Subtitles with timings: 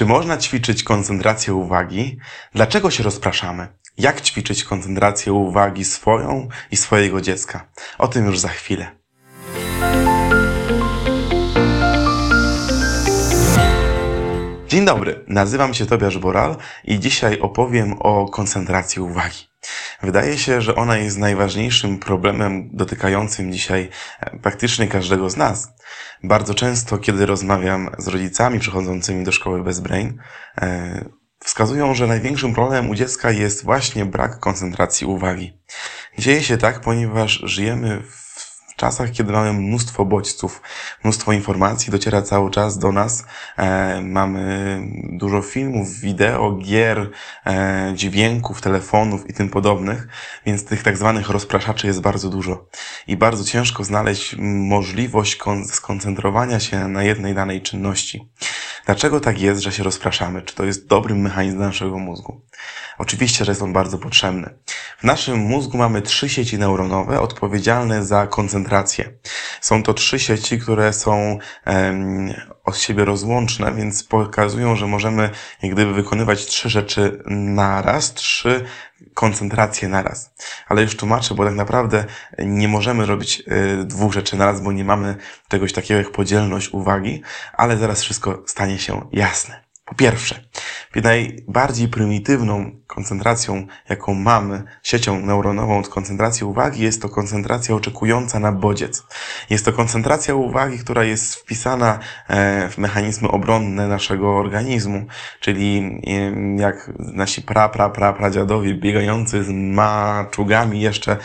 [0.00, 2.18] Czy można ćwiczyć koncentrację uwagi?
[2.54, 3.68] Dlaczego się rozpraszamy?
[3.98, 7.68] Jak ćwiczyć koncentrację uwagi swoją i swojego dziecka?
[7.98, 8.99] O tym już za chwilę.
[14.70, 19.48] Dzień dobry, nazywam się Tobiasz Boral i dzisiaj opowiem o koncentracji uwagi.
[20.02, 23.88] Wydaje się, że ona jest najważniejszym problemem dotykającym dzisiaj
[24.20, 25.68] e, praktycznie każdego z nas.
[26.22, 30.18] Bardzo często, kiedy rozmawiam z rodzicami przychodzącymi do szkoły bez brain,
[30.62, 31.04] e,
[31.44, 35.58] wskazują, że największym problemem u dziecka jest właśnie brak koncentracji uwagi.
[36.18, 38.49] Dzieje się tak, ponieważ żyjemy w
[38.80, 40.62] czasach, kiedy mamy mnóstwo bodźców,
[41.04, 43.24] mnóstwo informacji, dociera cały czas do nas.
[43.56, 44.42] E, mamy
[45.12, 47.10] dużo filmów, wideo, gier,
[47.46, 50.08] e, dźwięków, telefonów i tym podobnych,
[50.46, 52.66] więc tych tak zwanych rozpraszaczy jest bardzo dużo.
[53.06, 58.28] I bardzo ciężko znaleźć możliwość skoncentrowania się na jednej danej czynności.
[58.86, 60.42] Dlaczego tak jest, że się rozpraszamy?
[60.42, 62.40] Czy to jest dobry mechanizm naszego mózgu?
[62.98, 64.54] Oczywiście, że jest on bardzo potrzebny.
[64.98, 69.12] W naszym mózgu mamy trzy sieci neuronowe odpowiedzialne za koncentrację.
[69.60, 71.38] Są to trzy sieci, które są
[72.70, 75.30] od siebie rozłączne, więc pokazują, że możemy
[75.62, 78.64] jak gdyby wykonywać trzy rzeczy naraz, trzy
[79.14, 80.34] koncentracje naraz.
[80.68, 82.04] Ale już tłumaczę, bo tak naprawdę
[82.38, 83.42] nie możemy robić
[83.80, 85.16] y, dwóch rzeczy naraz, bo nie mamy
[85.48, 89.64] czegoś takiego jak podzielność uwagi, ale zaraz wszystko stanie się jasne.
[89.84, 90.44] Po pierwsze,
[90.94, 98.52] najbardziej prymitywną koncentracją, jaką mamy, siecią neuronową od koncentracji uwagi, jest to koncentracja oczekująca na
[98.52, 99.02] bodziec.
[99.50, 105.06] Jest to koncentracja uwagi, która jest wpisana e, w mechanizmy obronne naszego organizmu,
[105.40, 106.00] czyli
[106.56, 111.16] jak nasi pra, pra, pra, pradziadowie biegający z maczugami jeszcze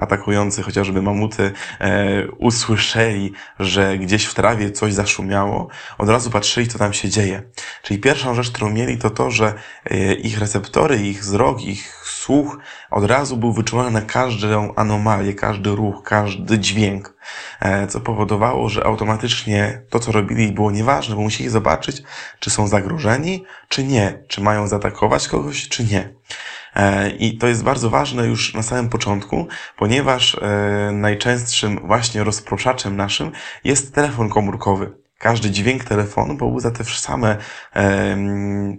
[0.00, 6.78] atakujący chociażby mamuty e, usłyszeli, że gdzieś w trawie coś zaszumiało, od razu patrzyli, co
[6.78, 7.42] tam się dzieje.
[7.82, 9.54] Czyli pierwszą rzecz, którą mieli, to to, że
[9.84, 12.58] e, ich receptory, ich wzrok, ich słuch
[12.90, 17.16] od razu był wyczulony na każdą anomalię, każdy ruch, każdy dźwięk,
[17.60, 22.02] e, co powodowało, że automatycznie to, co robili, było nieważne, bo musieli zobaczyć,
[22.40, 26.14] czy są zagrożeni, czy nie, czy mają zaatakować kogoś, czy nie.
[26.76, 30.36] E, I to jest bardzo ważne już na samym początku, ponieważ
[30.92, 33.32] najczęstszym właśnie rozproszaczem naszym
[33.64, 35.07] jest telefon komórkowy.
[35.18, 37.36] Każdy dźwięk telefonu pobudza te same
[37.76, 38.16] e,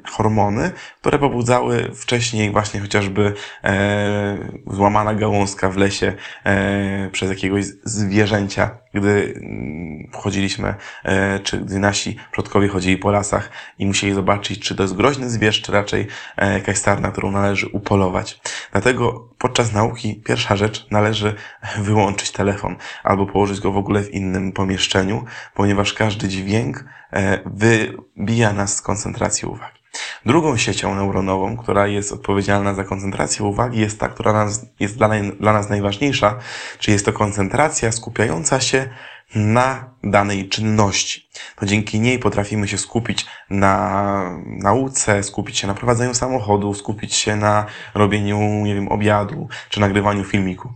[0.09, 3.33] hormony, które pobudzały wcześniej właśnie chociażby
[3.63, 6.13] e, złamana gałązka w lesie
[6.45, 13.49] e, przez jakiegoś zwierzęcia, gdy mm, chodziliśmy, e, czy gdy nasi przodkowie chodzili po lasach
[13.79, 16.07] i musieli zobaczyć, czy to jest groźny zwierz, czy raczej
[16.37, 18.39] e, jakaś sarna, którą należy upolować.
[18.71, 21.35] Dlatego podczas nauki pierwsza rzecz należy
[21.77, 28.53] wyłączyć telefon albo położyć go w ogóle w innym pomieszczeniu, ponieważ każdy dźwięk e, wybija
[28.53, 29.78] nas z koncentracji uwagi.
[30.25, 35.09] Drugą siecią neuronową, która jest odpowiedzialna za koncentrację uwagi, jest ta, która nas, jest dla,
[35.39, 36.39] dla nas najważniejsza,
[36.79, 38.89] czyli jest to koncentracja skupiająca się
[39.35, 41.29] na danej czynności.
[41.55, 47.35] To dzięki niej potrafimy się skupić na nauce, skupić się na prowadzeniu samochodu, skupić się
[47.35, 47.65] na
[47.95, 50.73] robieniu, nie wiem, obiadu, czy nagrywaniu filmiku.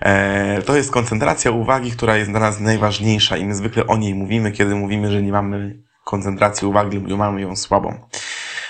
[0.00, 4.14] E, to jest koncentracja uwagi, która jest dla nas najważniejsza i my zwykle o niej
[4.14, 7.98] mówimy, kiedy mówimy, że nie mamy koncentracji uwagi lub mamy ją słabą.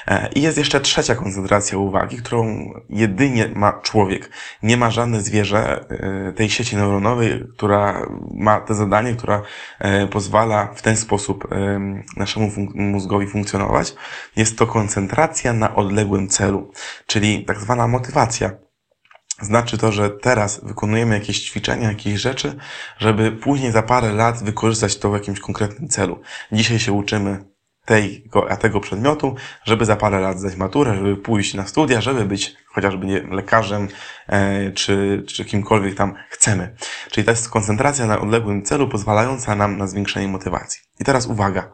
[0.07, 4.31] E, I jest jeszcze trzecia koncentracja uwagi, którą jedynie ma człowiek.
[4.63, 9.43] Nie ma żadne zwierzę e, tej sieci neuronowej, która ma to zadanie, która
[9.79, 11.49] e, pozwala w ten sposób
[12.17, 13.95] naszemu mózgowi funkcjonować.
[14.37, 16.73] Jest to koncentracja na odległym celu,
[17.07, 18.51] czyli tak zwana motywacja.
[19.41, 22.57] Znaczy to, że teraz wykonujemy jakieś ćwiczenia, jakieś rzeczy,
[22.99, 26.21] żeby później za parę lat wykorzystać to w jakimś konkretnym celu.
[26.53, 27.54] Dzisiaj się uczymy
[27.85, 29.35] tego, tego przedmiotu,
[29.65, 33.89] żeby za parę lat zdać maturę, żeby pójść na studia, żeby być chociażby nie, lekarzem
[34.29, 36.75] e, czy, czy kimkolwiek tam chcemy.
[37.11, 40.83] Czyli to jest koncentracja na odległym celu pozwalająca nam na zwiększenie motywacji.
[41.01, 41.73] I teraz uwaga.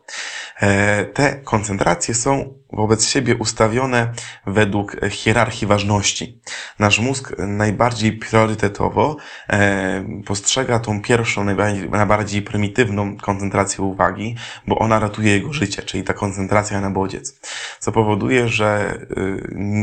[0.61, 4.13] E, te koncentracje są wobec siebie ustawione
[4.47, 6.41] według hierarchii ważności.
[6.79, 9.17] Nasz mózg najbardziej priorytetowo
[9.49, 14.37] e, postrzega tą pierwszą, najbardziej, najbardziej prymitywną koncentrację uwagi,
[14.67, 17.41] bo ona ratuje jego życie, czyli ta koncentracja na bodziec.
[17.79, 18.99] Co powoduje, że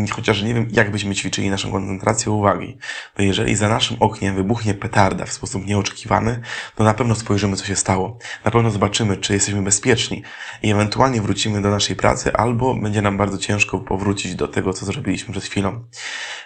[0.07, 2.77] y, chociaż nie wiem, jak byśmy ćwiczyli naszą koncentrację uwagi,
[3.15, 6.42] to jeżeli za naszym oknem wybuchnie petarda w sposób nieoczekiwany,
[6.75, 8.18] to na pewno spojrzymy, co się stało.
[8.45, 10.24] Na pewno zobaczymy, czy jesteśmy bezpieczni
[10.63, 14.86] i ewentualnie wrócimy do naszej pracy albo będzie nam bardzo ciężko powrócić do tego, co
[14.86, 15.83] zrobiliśmy przed chwilą.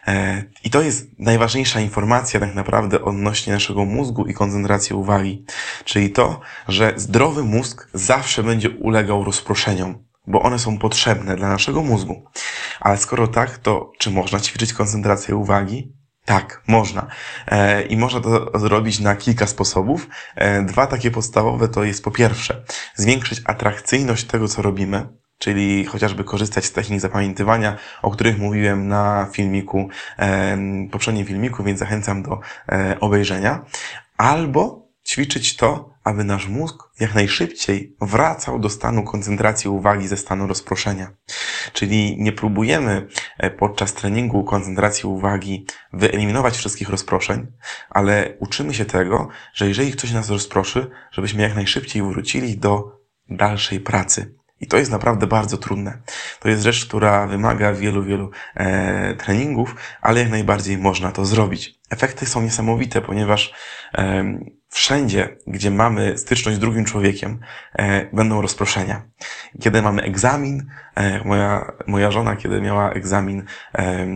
[0.08, 5.46] E, I to jest najważniejsza informacja tak naprawdę odnośnie naszego mózgu i koncentracji uwagi.
[5.86, 10.11] Czyli to, że zdrowy mózg zawsze będzie ulegał rozproszeniom.
[10.28, 12.24] Bo one są potrzebne dla naszego mózgu.
[12.80, 15.94] Ale skoro tak, to czy można ćwiczyć koncentrację uwagi?
[16.26, 17.08] Tak, można.
[17.48, 20.08] E, I można to zrobić na kilka sposobów.
[20.36, 22.64] E, dwa takie podstawowe to jest po pierwsze
[22.96, 29.28] zwiększyć atrakcyjność tego, co robimy, czyli chociażby korzystać z technik zapamiętywania, o których mówiłem na
[29.34, 29.90] filmiku,
[30.20, 30.58] e,
[30.92, 32.40] poprzednim filmiku, więc zachęcam do
[33.00, 33.66] obejrzenia.
[34.18, 40.48] Albo ćwiczyć to, aby nasz mózg jak najszybciej wracał do stanu koncentracji uwagi ze stanu
[40.48, 41.12] rozproszenia.
[41.74, 43.08] Czyli nie próbujemy
[43.38, 47.48] e, podczas treningu koncentracji uwagi wyeliminować wszystkich rozproszeń,
[47.90, 53.80] ale uczymy się tego, że jeżeli ktoś nas rozproszy, żebyśmy jak najszybciej wrócili do dalszej
[53.80, 54.36] pracy.
[54.62, 56.02] I to jest naprawdę bardzo trudne.
[56.40, 61.80] To jest rzecz, która wymaga wielu, wielu e, treningów, ale jak najbardziej można to zrobić.
[61.90, 63.54] Efekty są niesamowite, ponieważ
[63.94, 64.24] e,
[64.72, 67.40] wszędzie, gdzie mamy styczność z drugim człowiekiem,
[67.74, 69.02] e, będą rozproszenia.
[69.62, 70.66] Kiedy mamy egzamin,
[70.96, 74.08] e, moja, moja żona, kiedy miała egzamin e,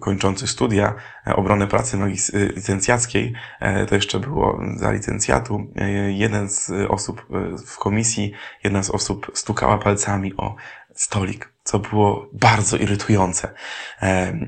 [0.00, 0.94] kończący studia,
[1.26, 2.08] e, obronę pracy e,
[2.38, 5.66] licencjackiej, e, to jeszcze było za licencjatu,
[6.08, 7.26] jeden z osób
[7.66, 8.32] w komisji,
[8.64, 10.56] jedna z osób stukała palcami o
[10.96, 13.54] stolik co było bardzo irytujące.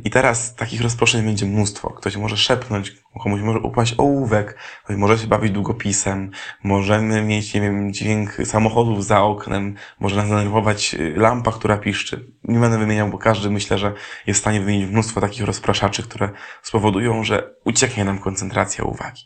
[0.04, 1.90] I teraz takich rozproszeń będzie mnóstwo.
[1.90, 2.92] Ktoś może szepnąć,
[3.22, 6.30] komuś może upaść ołówek, ktoś może się bawić długopisem,
[6.64, 12.32] możemy mieć, nie wiem, dźwięk samochodów za oknem, może nas denerwować y, lampa, która piszczy.
[12.44, 13.92] Nie będę wymieniał, bo każdy myślę, że
[14.26, 16.30] jest w stanie wymienić mnóstwo takich rozpraszaczy, które
[16.62, 19.22] spowodują, że ucieknie nam koncentracja uwagi.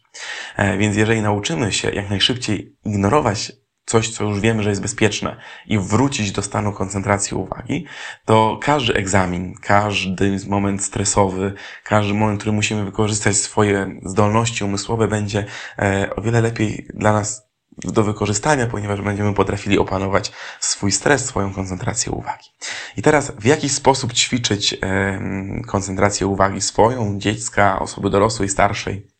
[0.57, 3.53] E, więc jeżeli nauczymy się jak najszybciej ignorować
[3.84, 5.37] coś, co już wiemy, że jest bezpieczne
[5.67, 7.87] i wrócić do stanu koncentracji uwagi,
[8.25, 15.44] to każdy egzamin, każdy moment stresowy, każdy moment, który musimy wykorzystać swoje zdolności umysłowe będzie
[15.79, 21.55] e, o wiele lepiej dla nas do wykorzystania, ponieważ będziemy potrafili opanować swój stres, swoją
[21.55, 22.49] koncentrację uwagi.
[22.96, 24.78] I teraz w jaki sposób ćwiczyć
[25.67, 29.12] koncentrację uwagi swoją, dziecka, osoby dorosłej, starszej?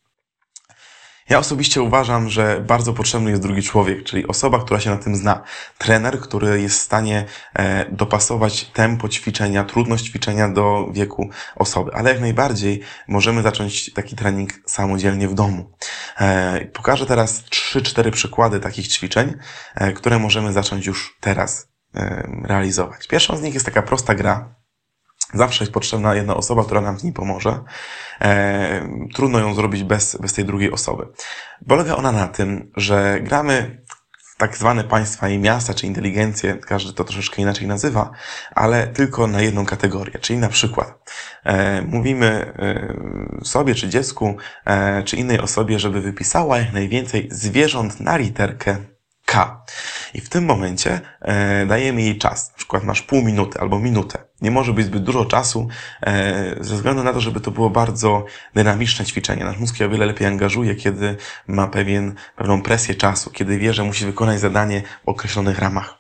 [1.33, 5.17] Ja osobiście uważam, że bardzo potrzebny jest drugi człowiek, czyli osoba, która się na tym
[5.17, 5.43] zna.
[5.79, 7.25] Trener, który jest w stanie
[7.55, 11.91] e, dopasować tempo ćwiczenia, trudność ćwiczenia do wieku osoby.
[11.95, 15.73] Ale jak najbardziej możemy zacząć taki trening samodzielnie w domu.
[16.21, 19.35] E, pokażę teraz 3-4 przykłady takich ćwiczeń,
[19.75, 21.69] e, które możemy zacząć już teraz
[22.45, 23.09] realizować.
[23.09, 24.55] Pierwszą z nich jest taka prosta gra,
[25.35, 27.59] Zawsze jest potrzebna jedna osoba, która nam w niej pomoże.
[28.21, 31.07] E, trudno ją zrobić bez, bez tej drugiej osoby.
[31.69, 33.83] Polega ona na tym, że gramy
[34.43, 38.11] tak zwane państwa i miasta, czy inteligencję, każdy to troszeczkę inaczej nazywa,
[38.55, 40.19] ale tylko na jedną kategorię.
[40.21, 41.11] Czyli na przykład
[41.45, 48.01] e, mówimy e, sobie, czy dziecku, e, czy innej osobie, żeby wypisała jak najwięcej zwierząt
[48.01, 48.77] na literkę
[49.25, 49.65] K.
[50.15, 52.51] I w tym momencie e, dajemy jej czas.
[52.51, 54.19] Na przykład masz pół minuty albo minutę.
[54.43, 55.69] Nie może być zbyt dużo czasu,
[56.03, 58.25] e, ze względu na to, żeby to było bardzo
[58.55, 59.45] dynamiczne ćwiczenie.
[59.45, 61.17] Nasz mózg się o wiele lepiej angażuje, kiedy
[61.47, 65.99] ma pewien, pewną presję czasu, kiedy wie, że musi wykonać zadanie w określonych ramach.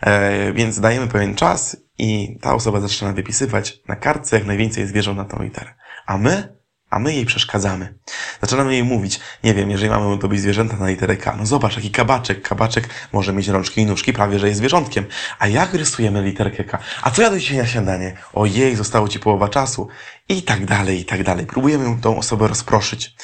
[0.00, 5.18] E, więc dajemy pewien czas i ta osoba zaczyna wypisywać na kartce jak najwięcej zwierząt
[5.18, 5.74] na tą literę.
[6.06, 6.56] A my
[6.90, 7.94] a my jej przeszkadzamy.
[8.40, 11.76] Zaczynamy jej mówić, nie wiem, jeżeli mamy to być zwierzęta na literę K, no zobacz,
[11.76, 12.42] jaki kabaczek.
[12.48, 15.06] Kabaczek może mieć rączki i nóżki, prawie, że jest zwierzątkiem.
[15.38, 16.78] A jak rysujemy literkę K?
[17.02, 18.16] A co ja do dzisiaj na śniadanie?
[18.32, 19.88] Ojej, zostało ci połowa czasu.
[20.28, 21.46] I tak dalej, i tak dalej.
[21.46, 23.14] Próbujemy tą osobę rozproszyć.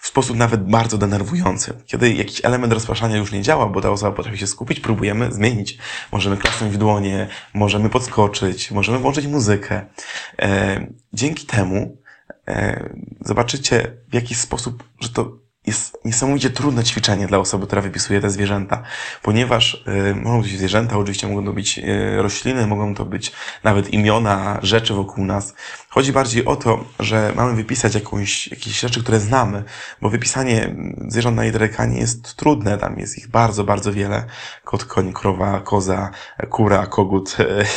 [0.00, 1.74] W sposób nawet bardzo denerwujący.
[1.86, 5.78] Kiedy jakiś element rozpraszania już nie działa, bo ta osoba potrafi się skupić, próbujemy zmienić.
[6.12, 9.86] Możemy klasnąć w dłonie, możemy podskoczyć, możemy włączyć muzykę.
[10.38, 11.99] E, dzięki temu
[13.20, 18.30] zobaczycie w jaki sposób, że to jest niesamowicie trudne ćwiczenie dla osoby, która wypisuje te
[18.30, 18.82] zwierzęta,
[19.22, 23.32] ponieważ y, mogą być zwierzęta, oczywiście mogą to być y, rośliny, mogą to być
[23.64, 25.54] nawet imiona, rzeczy wokół nas.
[25.92, 29.64] Chodzi bardziej o to, że mamy wypisać jakąś, jakieś rzeczy, które znamy,
[30.02, 30.76] bo wypisanie
[31.08, 34.24] zwierząt na literę nie jest trudne, tam jest ich bardzo, bardzo wiele.
[34.64, 36.10] Kot, koń, krowa, koza,
[36.50, 37.36] kura, kogut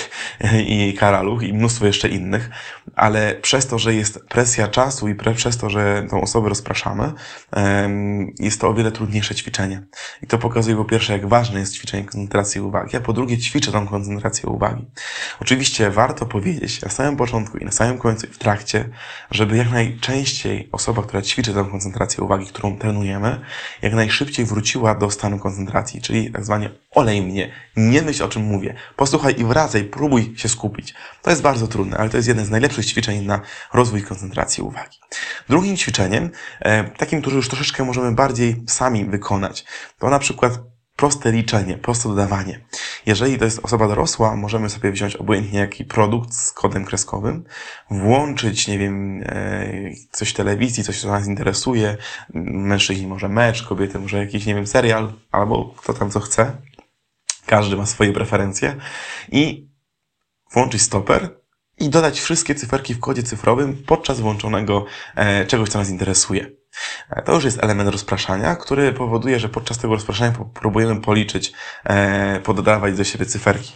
[0.65, 2.49] i karaluch i mnóstwo jeszcze innych,
[2.95, 7.13] ale przez to, że jest presja czasu i przez to, że tą osobę rozpraszamy,
[8.39, 9.83] jest to o wiele trudniejsze ćwiczenie.
[10.21, 13.71] I to pokazuje po pierwsze, jak ważne jest ćwiczenie koncentracji uwagi, a po drugie ćwiczę
[13.71, 14.85] tą koncentrację uwagi.
[15.41, 18.89] Oczywiście warto powiedzieć na samym początku i na samym końcu i w trakcie,
[19.31, 23.39] żeby jak najczęściej osoba, która ćwiczy tę koncentrację uwagi, którą trenujemy,
[23.81, 28.43] jak najszybciej wróciła do stanu koncentracji, czyli tak zwanie olej mnie, nie myśl o czym
[28.43, 30.93] mówię, posłuchaj i wracaj, próbuj się skupić.
[31.21, 33.41] To jest bardzo trudne, ale to jest jedno z najlepszych ćwiczeń na
[33.73, 34.97] rozwój koncentracji uwagi.
[35.49, 36.29] Drugim ćwiczeniem,
[36.59, 39.65] e, takim, które już troszeczkę możemy bardziej sami wykonać,
[39.99, 42.59] to na przykład proste liczenie, proste dodawanie.
[43.05, 47.43] Jeżeli to jest osoba dorosła, możemy sobie wziąć obojętnie jaki produkt z kodem kreskowym,
[47.91, 49.71] włączyć, nie wiem, e,
[50.11, 51.97] coś telewizji, coś, co nas interesuje,
[52.33, 56.51] mężczyźni może mecz, kobiety może jakiś, nie wiem, serial, albo kto tam co chce.
[57.45, 58.75] Każdy ma swoje preferencje.
[59.31, 59.69] I
[60.53, 61.29] włączyć stoper
[61.79, 64.85] i dodać wszystkie cyferki w kodzie cyfrowym podczas włączonego
[65.15, 66.62] e, czegoś, co nas interesuje.
[67.09, 71.53] E, to już jest element rozpraszania, który powoduje, że podczas tego rozpraszania próbujemy policzyć,
[71.83, 73.71] e, pododawać do siebie cyferki.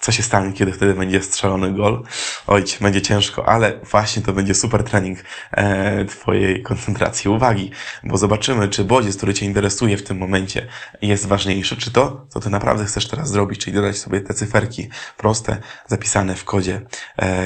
[0.00, 2.02] Co się stanie, kiedy wtedy będzie strzelony gol?
[2.46, 5.18] Oj, będzie ciężko, ale właśnie to będzie super trening
[5.50, 7.70] e, Twojej koncentracji uwagi,
[8.04, 10.68] bo zobaczymy, czy bodziec, który Cię interesuje w tym momencie
[11.02, 14.88] jest ważniejszy, czy to, co Ty naprawdę chcesz teraz zrobić, czyli dodać sobie te cyferki
[15.16, 15.56] proste,
[15.86, 16.80] zapisane w kodzie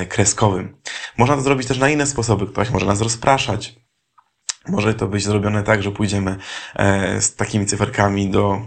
[0.09, 0.77] kreskowym.
[1.17, 2.47] Można to zrobić też na inne sposoby.
[2.47, 3.86] Ktoś może nas rozpraszać,
[4.69, 6.37] może to być zrobione tak, że pójdziemy
[6.75, 8.61] e, z takimi cyferkami do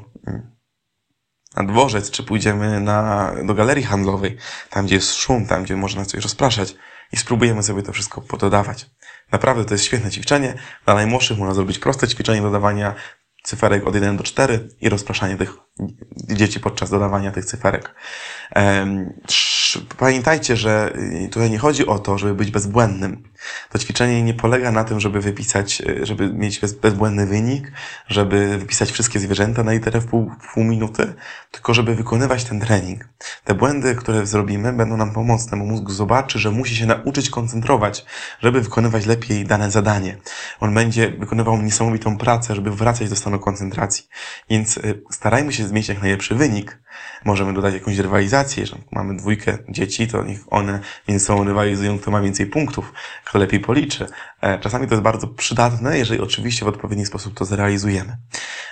[1.55, 4.37] na dworzec, czy pójdziemy na, do galerii handlowej,
[4.69, 6.75] tam gdzie jest szum, tam gdzie można coś rozpraszać
[7.11, 8.89] i spróbujemy sobie to wszystko pododawać.
[9.31, 10.53] Naprawdę to jest świetne ćwiczenie.
[10.85, 12.95] Dla najmłodszych można zrobić proste ćwiczenie dodawania
[13.43, 15.53] cyferek od 1 do 4 i rozpraszanie tych
[16.13, 17.95] dzieci podczas dodawania tych cyferek.
[19.97, 20.93] Pamiętajcie, że
[21.25, 23.23] y, tutaj nie chodzi o to, żeby być bezbłędnym.
[23.71, 27.71] To ćwiczenie nie polega na tym, żeby wypisać, y, żeby mieć bez, bezbłędny wynik,
[28.07, 31.13] żeby wypisać wszystkie zwierzęta na literę w pół, pół minuty,
[31.51, 33.07] tylko żeby wykonywać ten trening.
[33.43, 38.05] Te błędy, które zrobimy, będą nam pomocne, bo mózg zobaczy, że musi się nauczyć koncentrować,
[38.41, 40.17] żeby wykonywać lepiej dane zadanie.
[40.59, 44.07] On będzie wykonywał niesamowitą pracę, żeby wracać do stanu koncentracji.
[44.49, 46.79] Więc y, starajmy się mieć jak najlepszy wynik.
[47.25, 52.11] Możemy dodać jakąś rywalizację, że mamy dwójkę dzieci, to niech one między sobą rywalizują, kto
[52.11, 52.93] ma więcej punktów,
[53.25, 54.07] kto lepiej policzy.
[54.41, 58.17] E, czasami to jest bardzo przydatne, jeżeli oczywiście w odpowiedni sposób to zrealizujemy.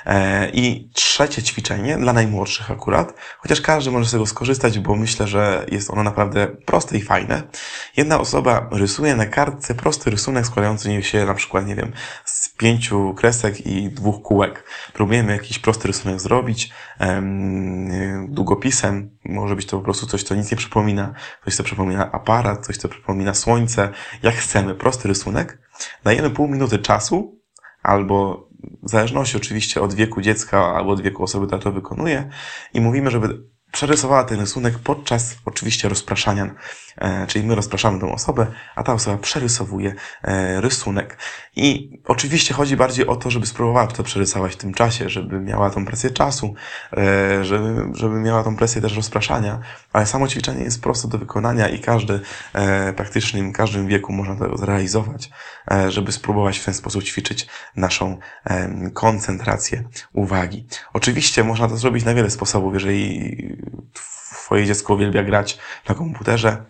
[0.05, 5.27] E, I trzecie ćwiczenie, dla najmłodszych akurat, chociaż każdy może z tego skorzystać, bo myślę,
[5.27, 7.43] że jest ono naprawdę proste i fajne.
[7.97, 11.91] Jedna osoba rysuje na kartce prosty rysunek składający się na przykład, nie wiem,
[12.25, 14.63] z pięciu kresek i dwóch kółek.
[14.93, 16.69] Próbujemy jakiś prosty rysunek zrobić
[18.27, 19.16] długopisem.
[19.27, 21.13] Może być to po prostu coś, co nic nie przypomina,
[21.46, 23.89] coś, co przypomina aparat, coś, co przypomina słońce.
[24.24, 25.60] Jak chcemy, prosty rysunek.
[26.03, 27.41] Dajemy pół minuty czasu,
[27.84, 28.48] albo
[28.84, 32.29] w zależności oczywiście od wieku dziecka albo od wieku osoby, która to wykonuje
[32.74, 36.55] i mówimy, żeby przerysowała ten rysunek podczas oczywiście rozpraszania.
[36.97, 39.93] E, czyli my rozpraszamy tą osobę, a ta osoba przerysowuje
[40.24, 41.17] e, rysunek.
[41.55, 45.69] I oczywiście chodzi bardziej o to, żeby spróbowała to przerysować w tym czasie, żeby miała
[45.69, 46.53] tą presję czasu,
[46.97, 49.59] e, żeby, żeby miała tą presję też rozpraszania,
[49.93, 52.19] ale samo ćwiczenie jest proste do wykonania i każdy
[52.95, 55.29] praktycznie w każdym wieku można to zrealizować,
[55.88, 58.17] żeby spróbować w ten sposób ćwiczyć naszą
[58.93, 59.83] koncentrację
[60.13, 60.67] uwagi.
[60.93, 63.57] Oczywiście można to zrobić na wiele sposobów, jeżeli
[63.94, 65.60] Twoje dziecko uwielbia grać
[65.90, 66.66] na komputerze,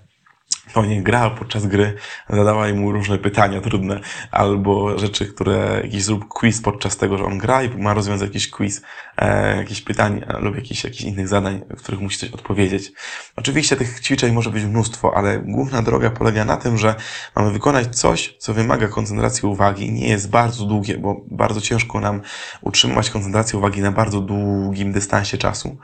[0.74, 1.94] to nie gra podczas gry,
[2.30, 4.00] zadawaj mu różne pytania trudne,
[4.32, 8.50] albo rzeczy, które, jakiś zrób quiz podczas tego, że on gra i ma rozwiązać jakiś
[8.50, 8.82] quiz,
[9.18, 12.92] e, jakieś pytania lub jakichś, jakichś innych zadań, w których musi coś odpowiedzieć.
[13.36, 16.96] Oczywiście tych ćwiczeń może być mnóstwo, ale główna droga polega na tym, że
[17.36, 22.22] mamy wykonać coś, co wymaga koncentracji uwagi, nie jest bardzo długie, bo bardzo ciężko nam
[22.62, 25.78] utrzymać koncentrację uwagi na bardzo długim dystansie czasu.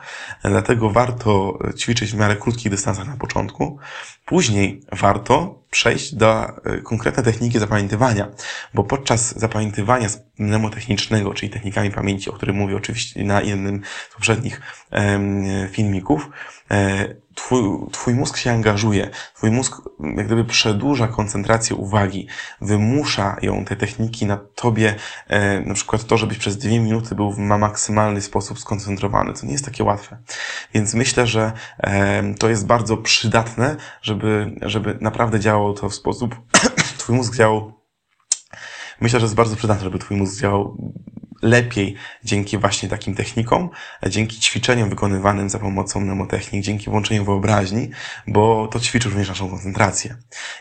[0.44, 3.78] Dlatego warto ćwiczyć w miarę krótkich dystansach na początku.
[4.25, 8.27] Później warto przejść do e, konkretnej techniki zapamiętywania,
[8.74, 14.62] bo podczas zapamiętywania mnemotechnicznego, czyli technikami pamięci, o którym mówię oczywiście na jednym z poprzednich
[15.72, 16.30] filmików,
[16.72, 17.62] e, twój,
[17.92, 19.82] twój mózg się angażuje, twój mózg
[20.16, 22.28] jak gdyby przedłuża koncentrację uwagi,
[22.62, 24.96] wymusza ją, te techniki na tobie,
[25.28, 29.34] e, na przykład to, żebyś przez dwie minuty był na maksymalny sposób skoncentrowany.
[29.34, 30.18] To nie jest takie łatwe.
[30.74, 31.52] Więc myślę, że
[32.40, 36.36] to jest bardzo przydatne, żeby, żeby naprawdę działało to w sposób,
[36.98, 37.83] twój mózg działał
[39.02, 40.78] Myślę, że jest bardzo przydatne, żeby twój mózg działał
[41.44, 43.70] lepiej dzięki właśnie takim technikom,
[44.10, 47.90] dzięki ćwiczeniom wykonywanym za pomocą mnemotechnik, dzięki włączeniu wyobraźni,
[48.28, 50.16] bo to ćwiczy również naszą koncentrację.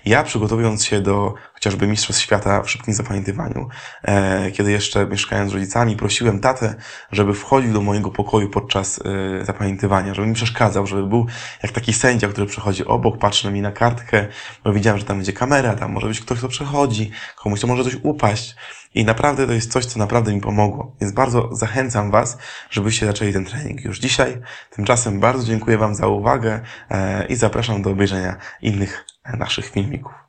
[0.05, 3.69] Ja przygotowując się do chociażby Mistrzostw Świata w szybkim zapamiętywaniu,
[4.02, 6.75] e, kiedy jeszcze mieszkając z rodzicami, prosiłem tatę,
[7.12, 9.00] żeby wchodził do mojego pokoju podczas
[9.40, 11.26] e, zapamiętywania, żeby mi przeszkadzał, żeby był
[11.62, 14.26] jak taki sędzia, który przechodzi obok, patrzy mi na kartkę,
[14.64, 17.85] bo widziałem, że tam będzie kamera, tam może być ktoś, kto przechodzi, komuś to może
[17.85, 18.57] coś upaść.
[18.95, 20.97] I naprawdę to jest coś, co naprawdę mi pomogło.
[21.00, 22.38] Więc bardzo zachęcam Was,
[22.71, 24.38] żebyście zaczęli ten trening już dzisiaj.
[24.71, 29.04] Tymczasem bardzo dziękuję Wam za uwagę e, i zapraszam do obejrzenia innych
[29.38, 30.22] naszych filmików.